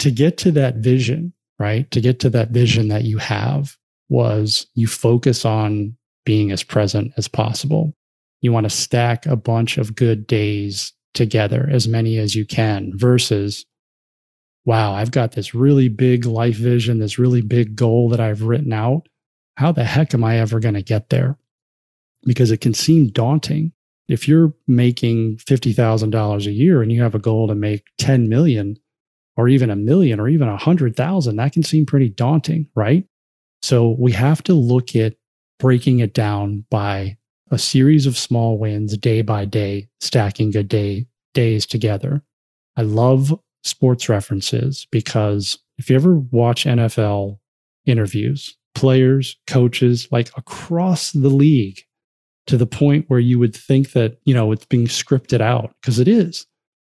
to 0.00 0.10
get 0.10 0.36
to 0.38 0.50
that 0.52 0.76
vision, 0.76 1.32
right? 1.58 1.90
To 1.92 2.00
get 2.00 2.20
to 2.20 2.30
that 2.30 2.50
vision 2.50 2.88
that 2.88 3.04
you 3.04 3.18
have 3.18 3.76
was 4.08 4.66
you 4.74 4.86
focus 4.86 5.44
on 5.44 5.96
being 6.24 6.50
as 6.50 6.62
present 6.62 7.12
as 7.16 7.28
possible. 7.28 7.94
You 8.40 8.52
want 8.52 8.64
to 8.64 8.70
stack 8.70 9.26
a 9.26 9.36
bunch 9.36 9.78
of 9.78 9.94
good 9.94 10.26
days 10.26 10.92
together, 11.14 11.68
as 11.70 11.88
many 11.88 12.18
as 12.18 12.34
you 12.34 12.44
can, 12.44 12.92
versus, 12.94 13.64
wow, 14.64 14.92
I've 14.92 15.10
got 15.10 15.32
this 15.32 15.54
really 15.54 15.88
big 15.88 16.26
life 16.26 16.56
vision, 16.56 16.98
this 16.98 17.18
really 17.18 17.42
big 17.42 17.74
goal 17.74 18.10
that 18.10 18.20
I've 18.20 18.42
written 18.42 18.72
out. 18.72 19.08
How 19.56 19.72
the 19.72 19.84
heck 19.84 20.14
am 20.14 20.22
I 20.22 20.38
ever 20.38 20.60
going 20.60 20.74
to 20.74 20.82
get 20.82 21.08
there? 21.08 21.36
Because 22.24 22.50
it 22.50 22.60
can 22.60 22.74
seem 22.74 23.08
daunting 23.08 23.72
if 24.08 24.26
you're 24.26 24.52
making 24.66 25.36
$50,000 25.36 26.46
a 26.46 26.50
year 26.50 26.82
and 26.82 26.90
you 26.90 27.02
have 27.02 27.14
a 27.14 27.20
goal 27.20 27.46
to 27.48 27.54
make 27.54 27.84
10 27.98 28.28
million 28.28 28.78
or 29.36 29.48
even 29.48 29.70
a 29.70 29.76
million 29.76 30.18
or 30.18 30.28
even 30.28 30.48
a 30.48 30.56
hundred 30.56 30.96
thousand, 30.96 31.36
that 31.36 31.52
can 31.52 31.62
seem 31.62 31.86
pretty 31.86 32.08
daunting, 32.08 32.66
right? 32.74 33.04
So 33.62 33.96
we 33.98 34.12
have 34.12 34.42
to 34.44 34.54
look 34.54 34.96
at 34.96 35.14
breaking 35.58 36.00
it 36.00 36.14
down 36.14 36.64
by 36.70 37.18
a 37.50 37.58
series 37.58 38.06
of 38.06 38.18
small 38.18 38.58
wins 38.58 38.96
day 38.96 39.22
by 39.22 39.44
day, 39.44 39.88
stacking 40.00 40.50
good 40.50 40.68
day 40.68 41.06
days 41.34 41.66
together. 41.66 42.22
I 42.76 42.82
love 42.82 43.38
sports 43.64 44.08
references 44.08 44.86
because 44.90 45.58
if 45.78 45.90
you 45.90 45.96
ever 45.96 46.16
watch 46.16 46.64
NFL 46.64 47.38
interviews, 47.86 48.56
players, 48.74 49.36
coaches, 49.46 50.08
like 50.10 50.30
across 50.36 51.12
the 51.12 51.28
league, 51.28 51.80
to 52.48 52.56
the 52.56 52.66
point 52.66 53.04
where 53.08 53.20
you 53.20 53.38
would 53.38 53.54
think 53.54 53.92
that, 53.92 54.18
you 54.24 54.34
know, 54.34 54.52
it's 54.52 54.64
being 54.64 54.86
scripted 54.86 55.40
out 55.40 55.74
because 55.80 55.98
it 55.98 56.08
is. 56.08 56.46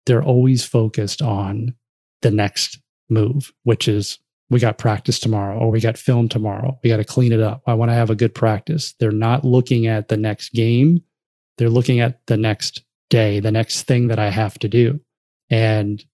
They're 0.04 0.22
always 0.22 0.64
focused 0.64 1.20
on 1.20 1.74
the 2.22 2.30
next 2.30 2.78
move, 3.08 3.52
which 3.64 3.88
is 3.88 4.18
we 4.50 4.60
got 4.60 4.78
practice 4.78 5.18
tomorrow 5.18 5.58
or 5.58 5.70
we 5.70 5.80
got 5.80 5.98
film 5.98 6.28
tomorrow. 6.28 6.78
We 6.84 6.90
got 6.90 6.98
to 6.98 7.04
clean 7.04 7.32
it 7.32 7.40
up. 7.40 7.62
I 7.66 7.74
want 7.74 7.90
to 7.90 7.94
have 7.94 8.10
a 8.10 8.14
good 8.14 8.34
practice. 8.34 8.94
They're 9.00 9.10
not 9.10 9.44
looking 9.44 9.86
at 9.86 10.08
the 10.08 10.16
next 10.16 10.52
game. 10.52 11.02
They're 11.58 11.70
looking 11.70 12.00
at 12.00 12.24
the 12.26 12.36
next 12.36 12.84
day, 13.10 13.40
the 13.40 13.50
next 13.50 13.82
thing 13.84 14.08
that 14.08 14.18
I 14.18 14.30
have 14.30 14.58
to 14.60 14.68
do. 14.68 15.00
And 15.50 16.04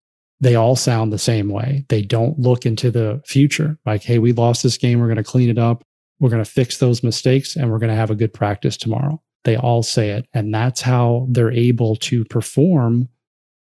they 0.40 0.54
all 0.54 0.76
sound 0.76 1.12
the 1.12 1.18
same 1.18 1.48
way. 1.48 1.84
They 1.88 2.02
don't 2.02 2.38
look 2.38 2.64
into 2.64 2.90
the 2.90 3.22
future 3.26 3.78
like, 3.84 4.02
hey, 4.02 4.18
we 4.18 4.32
lost 4.32 4.62
this 4.62 4.76
game. 4.78 5.00
We're 5.00 5.06
going 5.06 5.16
to 5.16 5.24
clean 5.24 5.50
it 5.50 5.58
up. 5.58 5.84
We're 6.20 6.30
going 6.30 6.44
to 6.44 6.50
fix 6.50 6.78
those 6.78 7.02
mistakes 7.02 7.56
and 7.56 7.70
we're 7.70 7.78
going 7.78 7.90
to 7.90 7.96
have 7.96 8.10
a 8.10 8.16
good 8.16 8.32
practice 8.32 8.76
tomorrow. 8.76 9.20
They 9.44 9.56
all 9.56 9.82
say 9.82 10.10
it. 10.10 10.26
And 10.32 10.54
that's 10.54 10.80
how 10.80 11.26
they're 11.30 11.52
able 11.52 11.96
to 11.96 12.24
perform 12.24 13.08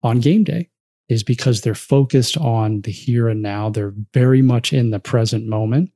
on 0.04 0.20
game 0.20 0.44
day 0.44 0.70
is 1.10 1.24
because 1.24 1.62
they're 1.62 1.76
focused 1.76 2.38
on 2.38 2.82
the 2.82 2.92
here 2.92 3.28
and 3.28 3.42
now. 3.42 3.70
They're 3.70 3.94
very 4.14 4.42
much 4.42 4.74
in 4.74 4.92
the 4.92 5.00
present 5.00 5.48
moment. 5.48 5.92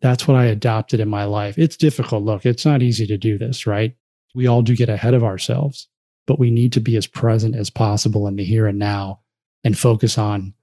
That's 0.00 0.28
what 0.28 0.36
I 0.36 0.46
adopted 0.46 1.00
in 1.00 1.08
my 1.08 1.24
life. 1.24 1.58
It's 1.58 1.76
difficult. 1.76 2.24
Look, 2.24 2.44
it's 2.44 2.64
not 2.64 2.82
easy 2.82 3.06
to 3.06 3.16
do 3.16 3.38
this, 3.38 3.66
right? 3.66 3.96
We 4.34 4.46
all 4.46 4.62
do 4.62 4.76
get 4.76 4.88
ahead 4.88 5.14
of 5.14 5.24
ourselves, 5.24 5.88
but 6.26 6.38
we 6.38 6.50
need 6.50 6.72
to 6.74 6.80
be 6.80 6.96
as 6.96 7.06
present 7.06 7.56
as 7.56 7.70
possible 7.70 8.26
in 8.26 8.36
the 8.36 8.44
here 8.44 8.66
and 8.66 8.78
now 8.78 9.20
and 9.64 9.78
focus 9.78 10.18
on 10.18 10.54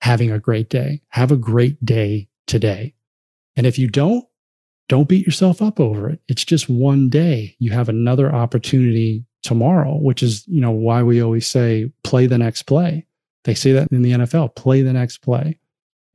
having 0.00 0.30
a 0.30 0.38
great 0.38 0.68
day. 0.68 1.02
Have 1.08 1.32
a 1.32 1.36
great 1.36 1.84
day 1.84 2.28
today. 2.46 2.94
And 3.56 3.66
if 3.66 3.78
you 3.78 3.88
don't, 3.88 4.24
don't 4.88 5.08
beat 5.08 5.26
yourself 5.26 5.62
up 5.62 5.80
over 5.80 6.10
it. 6.10 6.20
It's 6.28 6.44
just 6.44 6.68
one 6.68 7.08
day. 7.08 7.56
You 7.58 7.70
have 7.72 7.88
another 7.88 8.34
opportunity 8.34 9.24
tomorrow, 9.42 9.96
which 9.96 10.22
is, 10.22 10.46
you 10.46 10.60
know, 10.60 10.70
why 10.70 11.02
we 11.02 11.22
always 11.22 11.46
say 11.46 11.90
play 12.02 12.26
the 12.26 12.38
next 12.38 12.64
play. 12.64 13.06
They 13.44 13.54
say 13.54 13.72
that 13.72 13.92
in 13.92 14.02
the 14.02 14.12
NFL, 14.12 14.56
play 14.56 14.82
the 14.82 14.92
next 14.92 15.18
play. 15.18 15.58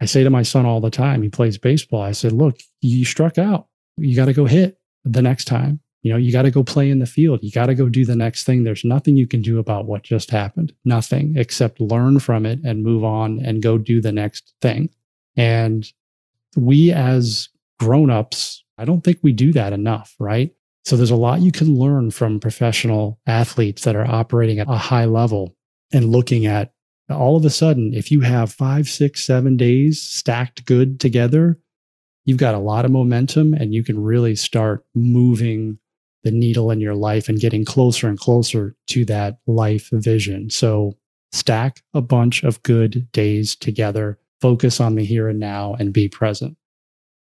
I 0.01 0.05
say 0.05 0.23
to 0.23 0.29
my 0.29 0.43
son 0.43 0.65
all 0.65 0.81
the 0.81 0.89
time, 0.89 1.21
he 1.21 1.29
plays 1.29 1.57
baseball. 1.57 2.01
I 2.01 2.13
said, 2.13 2.31
look, 2.31 2.59
you 2.81 3.05
struck 3.05 3.37
out. 3.37 3.67
You 3.97 4.15
got 4.15 4.25
to 4.25 4.33
go 4.33 4.45
hit 4.45 4.79
the 5.03 5.21
next 5.21 5.45
time. 5.45 5.79
You 6.01 6.13
know, 6.13 6.17
you 6.17 6.31
got 6.31 6.43
to 6.43 6.51
go 6.51 6.63
play 6.63 6.89
in 6.89 6.99
the 6.99 7.05
field. 7.05 7.41
You 7.43 7.51
got 7.51 7.65
to 7.65 7.75
go 7.75 7.89
do 7.89 8.05
the 8.05 8.15
next 8.15 8.45
thing. 8.45 8.63
There's 8.63 8.85
nothing 8.85 9.17
you 9.17 9.27
can 9.27 9.41
do 9.41 9.59
about 9.59 9.85
what 9.85 10.03
just 10.03 10.31
happened. 10.31 10.73
Nothing 10.85 11.33
except 11.35 11.81
learn 11.81 12.19
from 12.19 12.45
it 12.45 12.59
and 12.63 12.83
move 12.83 13.03
on 13.03 13.39
and 13.45 13.61
go 13.61 13.77
do 13.77 13.99
the 13.99 14.13
next 14.13 14.53
thing. 14.61 14.89
And 15.35 15.91
we 16.55 16.91
as 16.93 17.49
grown-ups, 17.79 18.63
I 18.77 18.85
don't 18.85 19.03
think 19.03 19.19
we 19.21 19.33
do 19.33 19.51
that 19.53 19.73
enough, 19.73 20.15
right? 20.19 20.51
So 20.85 20.95
there's 20.95 21.11
a 21.11 21.15
lot 21.15 21.41
you 21.41 21.51
can 21.51 21.77
learn 21.77 22.11
from 22.11 22.39
professional 22.39 23.19
athletes 23.27 23.83
that 23.83 23.95
are 23.95 24.07
operating 24.07 24.59
at 24.59 24.69
a 24.69 24.77
high 24.77 25.05
level 25.05 25.55
and 25.91 26.05
looking 26.05 26.45
at 26.45 26.73
all 27.09 27.35
of 27.35 27.43
a 27.45 27.49
sudden, 27.49 27.93
if 27.93 28.11
you 28.11 28.21
have 28.21 28.51
five, 28.51 28.87
six, 28.87 29.23
seven 29.25 29.57
days 29.57 30.01
stacked 30.01 30.65
good 30.65 30.99
together, 30.99 31.59
you've 32.25 32.37
got 32.37 32.55
a 32.55 32.59
lot 32.59 32.85
of 32.85 32.91
momentum 32.91 33.53
and 33.53 33.73
you 33.73 33.83
can 33.83 34.01
really 34.01 34.35
start 34.35 34.85
moving 34.93 35.79
the 36.23 36.31
needle 36.31 36.69
in 36.69 36.79
your 36.79 36.95
life 36.95 37.29
and 37.29 37.39
getting 37.39 37.65
closer 37.65 38.07
and 38.07 38.19
closer 38.19 38.75
to 38.87 39.05
that 39.05 39.39
life 39.47 39.89
vision. 39.91 40.49
So 40.49 40.97
stack 41.31 41.81
a 41.93 42.01
bunch 42.01 42.43
of 42.43 42.61
good 42.63 43.11
days 43.11 43.55
together, 43.55 44.19
focus 44.41 44.79
on 44.79 44.95
the 44.95 45.05
here 45.05 45.27
and 45.27 45.39
now, 45.39 45.75
and 45.79 45.93
be 45.93 46.07
present. 46.07 46.57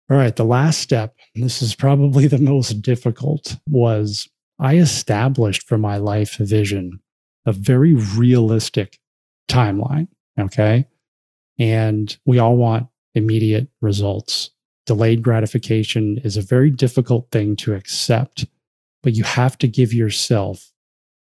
All 0.09 0.15
right, 0.15 0.35
the 0.35 0.45
last 0.45 0.79
step, 0.79 1.15
this 1.35 1.61
is 1.61 1.75
probably 1.75 2.27
the 2.27 2.37
most 2.37 2.81
difficult, 2.81 3.57
was 3.69 4.29
I 4.57 4.77
established 4.77 5.67
for 5.67 5.77
my 5.77 5.97
life 5.97 6.37
vision 6.37 6.99
a 7.45 7.51
very 7.51 7.93
realistic 7.93 8.99
timeline. 9.49 10.07
Okay. 10.39 10.85
And 11.59 12.15
we 12.25 12.39
all 12.39 12.57
want 12.57 12.87
immediate 13.15 13.67
results. 13.81 14.51
Delayed 14.85 15.21
gratification 15.21 16.19
is 16.23 16.37
a 16.37 16.41
very 16.41 16.69
difficult 16.69 17.29
thing 17.31 17.55
to 17.57 17.73
accept, 17.73 18.45
but 19.03 19.13
you 19.13 19.23
have 19.23 19.57
to 19.57 19.67
give 19.67 19.93
yourself 19.93 20.71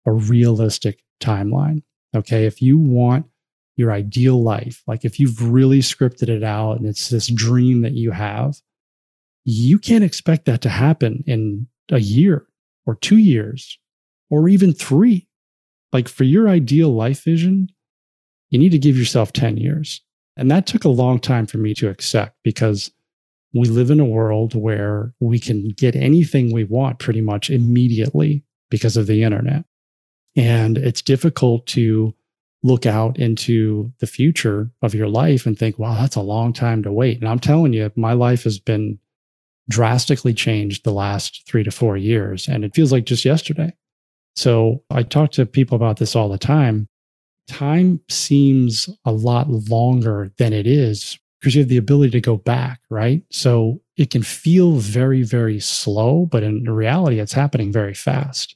a 0.06 0.12
realistic 0.12 1.04
timeline. 1.20 1.84
Okay. 2.16 2.46
If 2.46 2.62
you 2.62 2.78
want 2.78 3.28
your 3.78 3.92
ideal 3.92 4.42
life, 4.42 4.82
like 4.88 5.06
if 5.06 5.20
you've 5.20 5.52
really 5.52 5.80
scripted 5.80 6.30
it 6.30 6.44
out 6.44 6.78
and 6.78 6.88
it's 6.88 7.10
this 7.10 7.28
dream 7.28 7.82
that 7.82 7.94
you 7.94 8.12
have, 8.12 8.60
you 9.44 9.80
can't 9.80 10.04
expect 10.04 10.46
that 10.46 10.62
to 10.62 10.70
happen 10.70 11.24
in 11.28 11.68
a 11.90 12.00
year 12.00 12.46
or 12.86 12.96
two 12.96 13.18
years 13.18 13.80
or 14.30 14.48
even 14.48 14.74
three. 14.74 15.28
Like 15.92 16.08
for 16.08 16.24
your 16.24 16.48
ideal 16.48 16.94
life 16.94 17.24
vision, 17.24 17.70
you 18.50 18.60
need 18.60 18.72
to 18.72 18.80
give 18.80 18.98
yourself 18.98 19.34
10 19.34 19.58
years. 19.58 20.02
And 20.38 20.50
that 20.50 20.66
took 20.66 20.84
a 20.84 20.90
long 20.90 21.20
time 21.20 21.46
for 21.46 21.58
me 21.58 21.74
to 21.76 21.90
accept 21.90 22.38
because 22.44 22.92
we 23.54 23.68
live 23.68 23.92
in 23.92 24.00
a 24.00 24.06
world 24.06 24.56
where 24.56 25.14
we 25.20 25.40
can 25.40 25.70
get 25.70 25.96
anything 25.96 26.54
we 26.54 26.64
want 26.64 27.00
pretty 27.00 27.22
much 27.22 27.50
immediately 27.50 28.44
because 28.70 28.96
of 28.96 29.08
the 29.08 29.24
internet. 29.24 29.66
And 30.38 30.78
it's 30.78 31.02
difficult 31.02 31.68
to 31.68 32.16
look 32.64 32.86
out 32.86 33.18
into 33.18 33.92
the 34.00 34.08
future 34.08 34.70
of 34.82 34.94
your 34.94 35.10
life 35.10 35.46
and 35.46 35.58
think, 35.58 35.78
wow, 35.78 35.96
that's 35.96 36.16
a 36.16 36.22
long 36.22 36.54
time 36.54 36.84
to 36.84 36.94
wait. 36.94 37.20
And 37.20 37.28
I'm 37.28 37.40
telling 37.40 37.74
you, 37.74 37.92
my 37.96 38.14
life 38.14 38.44
has 38.44 38.60
been 38.60 39.00
drastically 39.72 40.34
changed 40.34 40.84
the 40.84 40.94
last 40.94 41.44
three 41.48 41.64
to 41.64 41.72
four 41.72 41.98
years. 41.98 42.48
And 42.48 42.64
it 42.64 42.76
feels 42.76 42.92
like 42.92 43.06
just 43.06 43.26
yesterday. 43.26 43.74
So 44.36 44.84
I 44.90 45.04
talk 45.04 45.32
to 45.32 45.46
people 45.46 45.76
about 45.76 45.98
this 45.98 46.16
all 46.16 46.30
the 46.30 46.38
time 46.38 46.88
time 47.48 48.00
seems 48.10 48.90
a 49.06 49.12
lot 49.12 49.50
longer 49.50 50.32
than 50.38 50.54
it 50.54 50.66
is 50.66 51.20
because 51.40 51.56
you 51.56 51.62
have 51.62 51.70
the 51.70 51.78
ability 51.78 52.12
to 52.12 52.22
go 52.22 52.38
back, 52.38 52.80
right? 52.90 53.24
So 53.32 53.82
it 53.98 54.10
can 54.10 54.24
feel 54.24 54.74
very, 54.74 55.24
very 55.24 55.60
slow, 55.60 56.28
but 56.28 56.44
in 56.44 56.70
reality, 56.70 57.20
it's 57.20 57.34
happening 57.34 57.72
very 57.72 57.94
fast. 57.94 58.56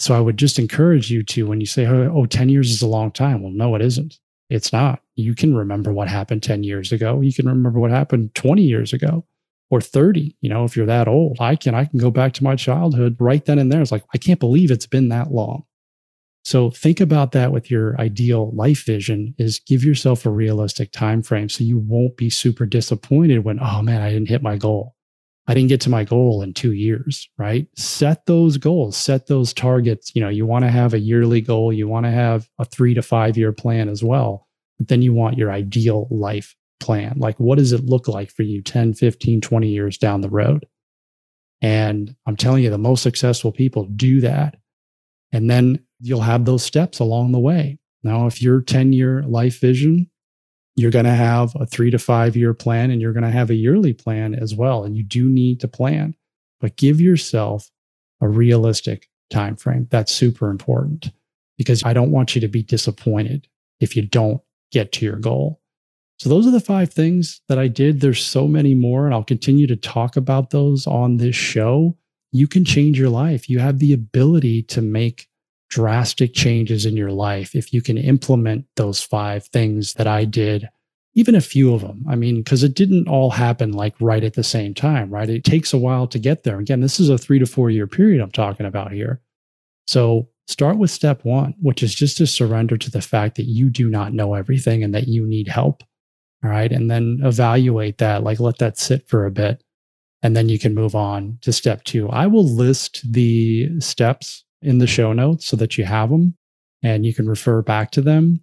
So 0.00 0.14
I 0.14 0.20
would 0.20 0.36
just 0.36 0.58
encourage 0.58 1.10
you 1.10 1.22
to, 1.24 1.46
when 1.46 1.60
you 1.60 1.66
say, 1.66 1.86
oh, 1.86 2.12
oh 2.14 2.26
10 2.26 2.48
years 2.48 2.70
is 2.70 2.82
a 2.82 2.88
long 2.88 3.10
time. 3.10 3.42
Well, 3.42 3.52
no, 3.52 3.74
it 3.74 3.82
isn't. 3.82 4.18
It's 4.48 4.72
not. 4.72 5.02
You 5.16 5.34
can 5.34 5.54
remember 5.54 5.92
what 5.92 6.08
happened 6.08 6.42
10 6.42 6.62
years 6.62 6.92
ago. 6.92 7.20
You 7.20 7.32
can 7.32 7.46
remember 7.46 7.78
what 7.78 7.90
happened 7.90 8.34
20 8.34 8.62
years 8.62 8.92
ago 8.92 9.26
or 9.70 9.80
30. 9.80 10.36
You 10.40 10.48
know, 10.50 10.64
if 10.64 10.76
you're 10.76 10.86
that 10.86 11.08
old, 11.08 11.38
I 11.40 11.56
can, 11.56 11.74
I 11.74 11.84
can 11.84 11.98
go 11.98 12.10
back 12.10 12.32
to 12.34 12.44
my 12.44 12.56
childhood 12.56 13.16
right 13.18 13.44
then 13.44 13.58
and 13.58 13.70
there. 13.70 13.82
It's 13.82 13.92
like, 13.92 14.04
I 14.14 14.18
can't 14.18 14.40
believe 14.40 14.70
it's 14.70 14.86
been 14.86 15.08
that 15.08 15.30
long. 15.30 15.64
So 16.44 16.70
think 16.70 17.00
about 17.00 17.32
that 17.32 17.52
with 17.52 17.70
your 17.70 18.00
ideal 18.00 18.50
life 18.54 18.86
vision 18.86 19.34
is 19.36 19.60
give 19.60 19.84
yourself 19.84 20.24
a 20.24 20.30
realistic 20.30 20.92
time 20.92 21.22
frame 21.22 21.50
so 21.50 21.62
you 21.62 21.78
won't 21.78 22.16
be 22.16 22.30
super 22.30 22.64
disappointed 22.64 23.44
when 23.44 23.58
oh 23.60 23.82
man 23.82 24.00
I 24.00 24.10
didn't 24.10 24.30
hit 24.30 24.42
my 24.42 24.56
goal. 24.56 24.94
I 25.46 25.54
didn't 25.54 25.68
get 25.68 25.80
to 25.82 25.90
my 25.90 26.04
goal 26.04 26.42
in 26.42 26.54
2 26.54 26.72
years, 26.72 27.28
right? 27.36 27.66
Set 27.76 28.24
those 28.26 28.56
goals, 28.56 28.96
set 28.96 29.26
those 29.26 29.52
targets, 29.52 30.12
you 30.14 30.22
know, 30.22 30.28
you 30.28 30.46
want 30.46 30.64
to 30.64 30.70
have 30.70 30.94
a 30.94 30.98
yearly 30.98 31.40
goal, 31.40 31.72
you 31.72 31.88
want 31.88 32.06
to 32.06 32.10
have 32.10 32.48
a 32.58 32.64
3 32.64 32.94
to 32.94 33.02
5 33.02 33.36
year 33.36 33.52
plan 33.52 33.88
as 33.88 34.02
well. 34.02 34.46
But 34.78 34.88
then 34.88 35.02
you 35.02 35.12
want 35.12 35.36
your 35.36 35.50
ideal 35.50 36.06
life 36.10 36.54
plan. 36.80 37.18
Like 37.18 37.38
what 37.38 37.58
does 37.58 37.72
it 37.72 37.84
look 37.84 38.08
like 38.08 38.30
for 38.30 38.42
you 38.42 38.62
10, 38.62 38.94
15, 38.94 39.40
20 39.40 39.68
years 39.68 39.98
down 39.98 40.20
the 40.20 40.30
road? 40.30 40.66
And 41.60 42.14
I'm 42.26 42.36
telling 42.36 42.62
you 42.62 42.70
the 42.70 42.78
most 42.78 43.02
successful 43.02 43.52
people 43.52 43.84
do 43.84 44.20
that. 44.20 44.56
And 45.32 45.50
then 45.50 45.84
you'll 46.00 46.20
have 46.20 46.44
those 46.44 46.64
steps 46.64 47.00
along 47.00 47.32
the 47.32 47.38
way. 47.38 47.78
Now, 48.02 48.26
if 48.26 48.40
your 48.40 48.60
10 48.60 48.92
year 48.92 49.22
life 49.22 49.60
vision, 49.60 50.08
you're 50.76 50.92
going 50.92 51.04
to 51.04 51.10
have 51.10 51.54
a 51.56 51.66
three 51.66 51.90
to 51.90 51.98
five 51.98 52.36
year 52.36 52.54
plan 52.54 52.90
and 52.90 53.00
you're 53.00 53.12
going 53.12 53.24
to 53.24 53.30
have 53.30 53.50
a 53.50 53.54
yearly 53.54 53.92
plan 53.92 54.34
as 54.34 54.54
well. 54.54 54.84
And 54.84 54.96
you 54.96 55.02
do 55.02 55.28
need 55.28 55.60
to 55.60 55.68
plan, 55.68 56.14
but 56.60 56.76
give 56.76 57.00
yourself 57.00 57.68
a 58.20 58.28
realistic 58.28 59.08
time 59.30 59.56
frame. 59.56 59.88
That's 59.90 60.14
super 60.14 60.50
important 60.50 61.10
because 61.56 61.82
I 61.84 61.92
don't 61.92 62.12
want 62.12 62.34
you 62.34 62.40
to 62.42 62.48
be 62.48 62.62
disappointed 62.62 63.48
if 63.80 63.96
you 63.96 64.02
don't 64.02 64.40
get 64.70 64.92
to 64.92 65.04
your 65.04 65.16
goal. 65.16 65.60
So, 66.18 66.28
those 66.28 66.46
are 66.46 66.52
the 66.52 66.60
five 66.60 66.92
things 66.92 67.40
that 67.48 67.58
I 67.58 67.68
did. 67.68 68.00
There's 68.00 68.24
so 68.24 68.48
many 68.48 68.74
more, 68.74 69.06
and 69.06 69.14
I'll 69.14 69.24
continue 69.24 69.66
to 69.68 69.76
talk 69.76 70.16
about 70.16 70.50
those 70.50 70.86
on 70.86 71.16
this 71.16 71.36
show. 71.36 71.96
You 72.32 72.48
can 72.48 72.64
change 72.64 72.98
your 72.98 73.08
life. 73.08 73.48
You 73.48 73.60
have 73.60 73.78
the 73.78 73.92
ability 73.92 74.62
to 74.64 74.82
make 74.82 75.28
drastic 75.70 76.34
changes 76.34 76.86
in 76.86 76.96
your 76.96 77.12
life 77.12 77.54
if 77.54 77.72
you 77.72 77.82
can 77.82 77.98
implement 77.98 78.64
those 78.76 79.02
five 79.02 79.46
things 79.46 79.94
that 79.94 80.06
I 80.06 80.24
did 80.24 80.68
even 81.18 81.34
a 81.34 81.40
few 81.40 81.74
of 81.74 81.80
them. 81.80 82.04
I 82.08 82.14
mean, 82.14 82.36
because 82.36 82.62
it 82.62 82.76
didn't 82.76 83.08
all 83.08 83.30
happen 83.30 83.72
like 83.72 83.94
right 84.00 84.22
at 84.22 84.34
the 84.34 84.44
same 84.44 84.72
time, 84.72 85.10
right? 85.10 85.28
It 85.28 85.42
takes 85.42 85.72
a 85.72 85.78
while 85.78 86.06
to 86.06 86.18
get 86.18 86.44
there. 86.44 86.60
Again, 86.60 86.78
this 86.78 87.00
is 87.00 87.08
a 87.08 87.18
three 87.18 87.40
to 87.40 87.46
four 87.46 87.70
year 87.70 87.88
period 87.88 88.22
I'm 88.22 88.30
talking 88.30 88.66
about 88.66 88.92
here. 88.92 89.20
So 89.88 90.28
start 90.46 90.78
with 90.78 90.92
step 90.92 91.24
one, 91.24 91.54
which 91.60 91.82
is 91.82 91.92
just 91.92 92.18
to 92.18 92.26
surrender 92.28 92.76
to 92.76 92.90
the 92.90 93.00
fact 93.00 93.34
that 93.34 93.46
you 93.46 93.68
do 93.68 93.88
not 93.88 94.12
know 94.12 94.34
everything 94.34 94.84
and 94.84 94.94
that 94.94 95.08
you 95.08 95.26
need 95.26 95.48
help. 95.48 95.82
All 96.44 96.50
right. 96.50 96.70
And 96.70 96.90
then 96.90 97.20
evaluate 97.22 97.98
that, 97.98 98.22
like 98.22 98.40
let 98.40 98.58
that 98.58 98.78
sit 98.78 99.08
for 99.08 99.26
a 99.26 99.30
bit. 99.30 99.62
And 100.22 100.36
then 100.36 100.48
you 100.48 100.58
can 100.58 100.74
move 100.74 100.94
on 100.94 101.38
to 101.42 101.52
step 101.52 101.84
two. 101.84 102.08
I 102.10 102.26
will 102.26 102.44
list 102.44 103.00
the 103.12 103.80
steps 103.80 104.44
in 104.62 104.78
the 104.78 104.86
show 104.86 105.12
notes 105.12 105.46
so 105.46 105.56
that 105.56 105.78
you 105.78 105.84
have 105.84 106.10
them 106.10 106.36
and 106.82 107.06
you 107.06 107.14
can 107.14 107.28
refer 107.28 107.62
back 107.62 107.90
to 107.92 108.00
them. 108.00 108.40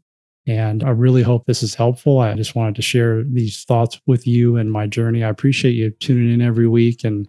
And 0.48 0.84
I 0.84 0.90
really 0.90 1.24
hope 1.24 1.46
this 1.46 1.64
is 1.64 1.76
helpful. 1.76 2.20
I 2.20 2.34
just 2.36 2.56
wanted 2.56 2.76
to 2.76 2.82
share 2.82 3.24
these 3.24 3.64
thoughts 3.64 4.00
with 4.06 4.28
you 4.28 4.58
and 4.58 4.72
my 4.72 4.88
journey. 4.88 5.24
I 5.24 5.30
appreciate 5.30 5.72
you 5.72 5.90
tuning 5.90 6.34
in 6.34 6.42
every 6.42 6.68
week. 6.68 7.04
And 7.04 7.28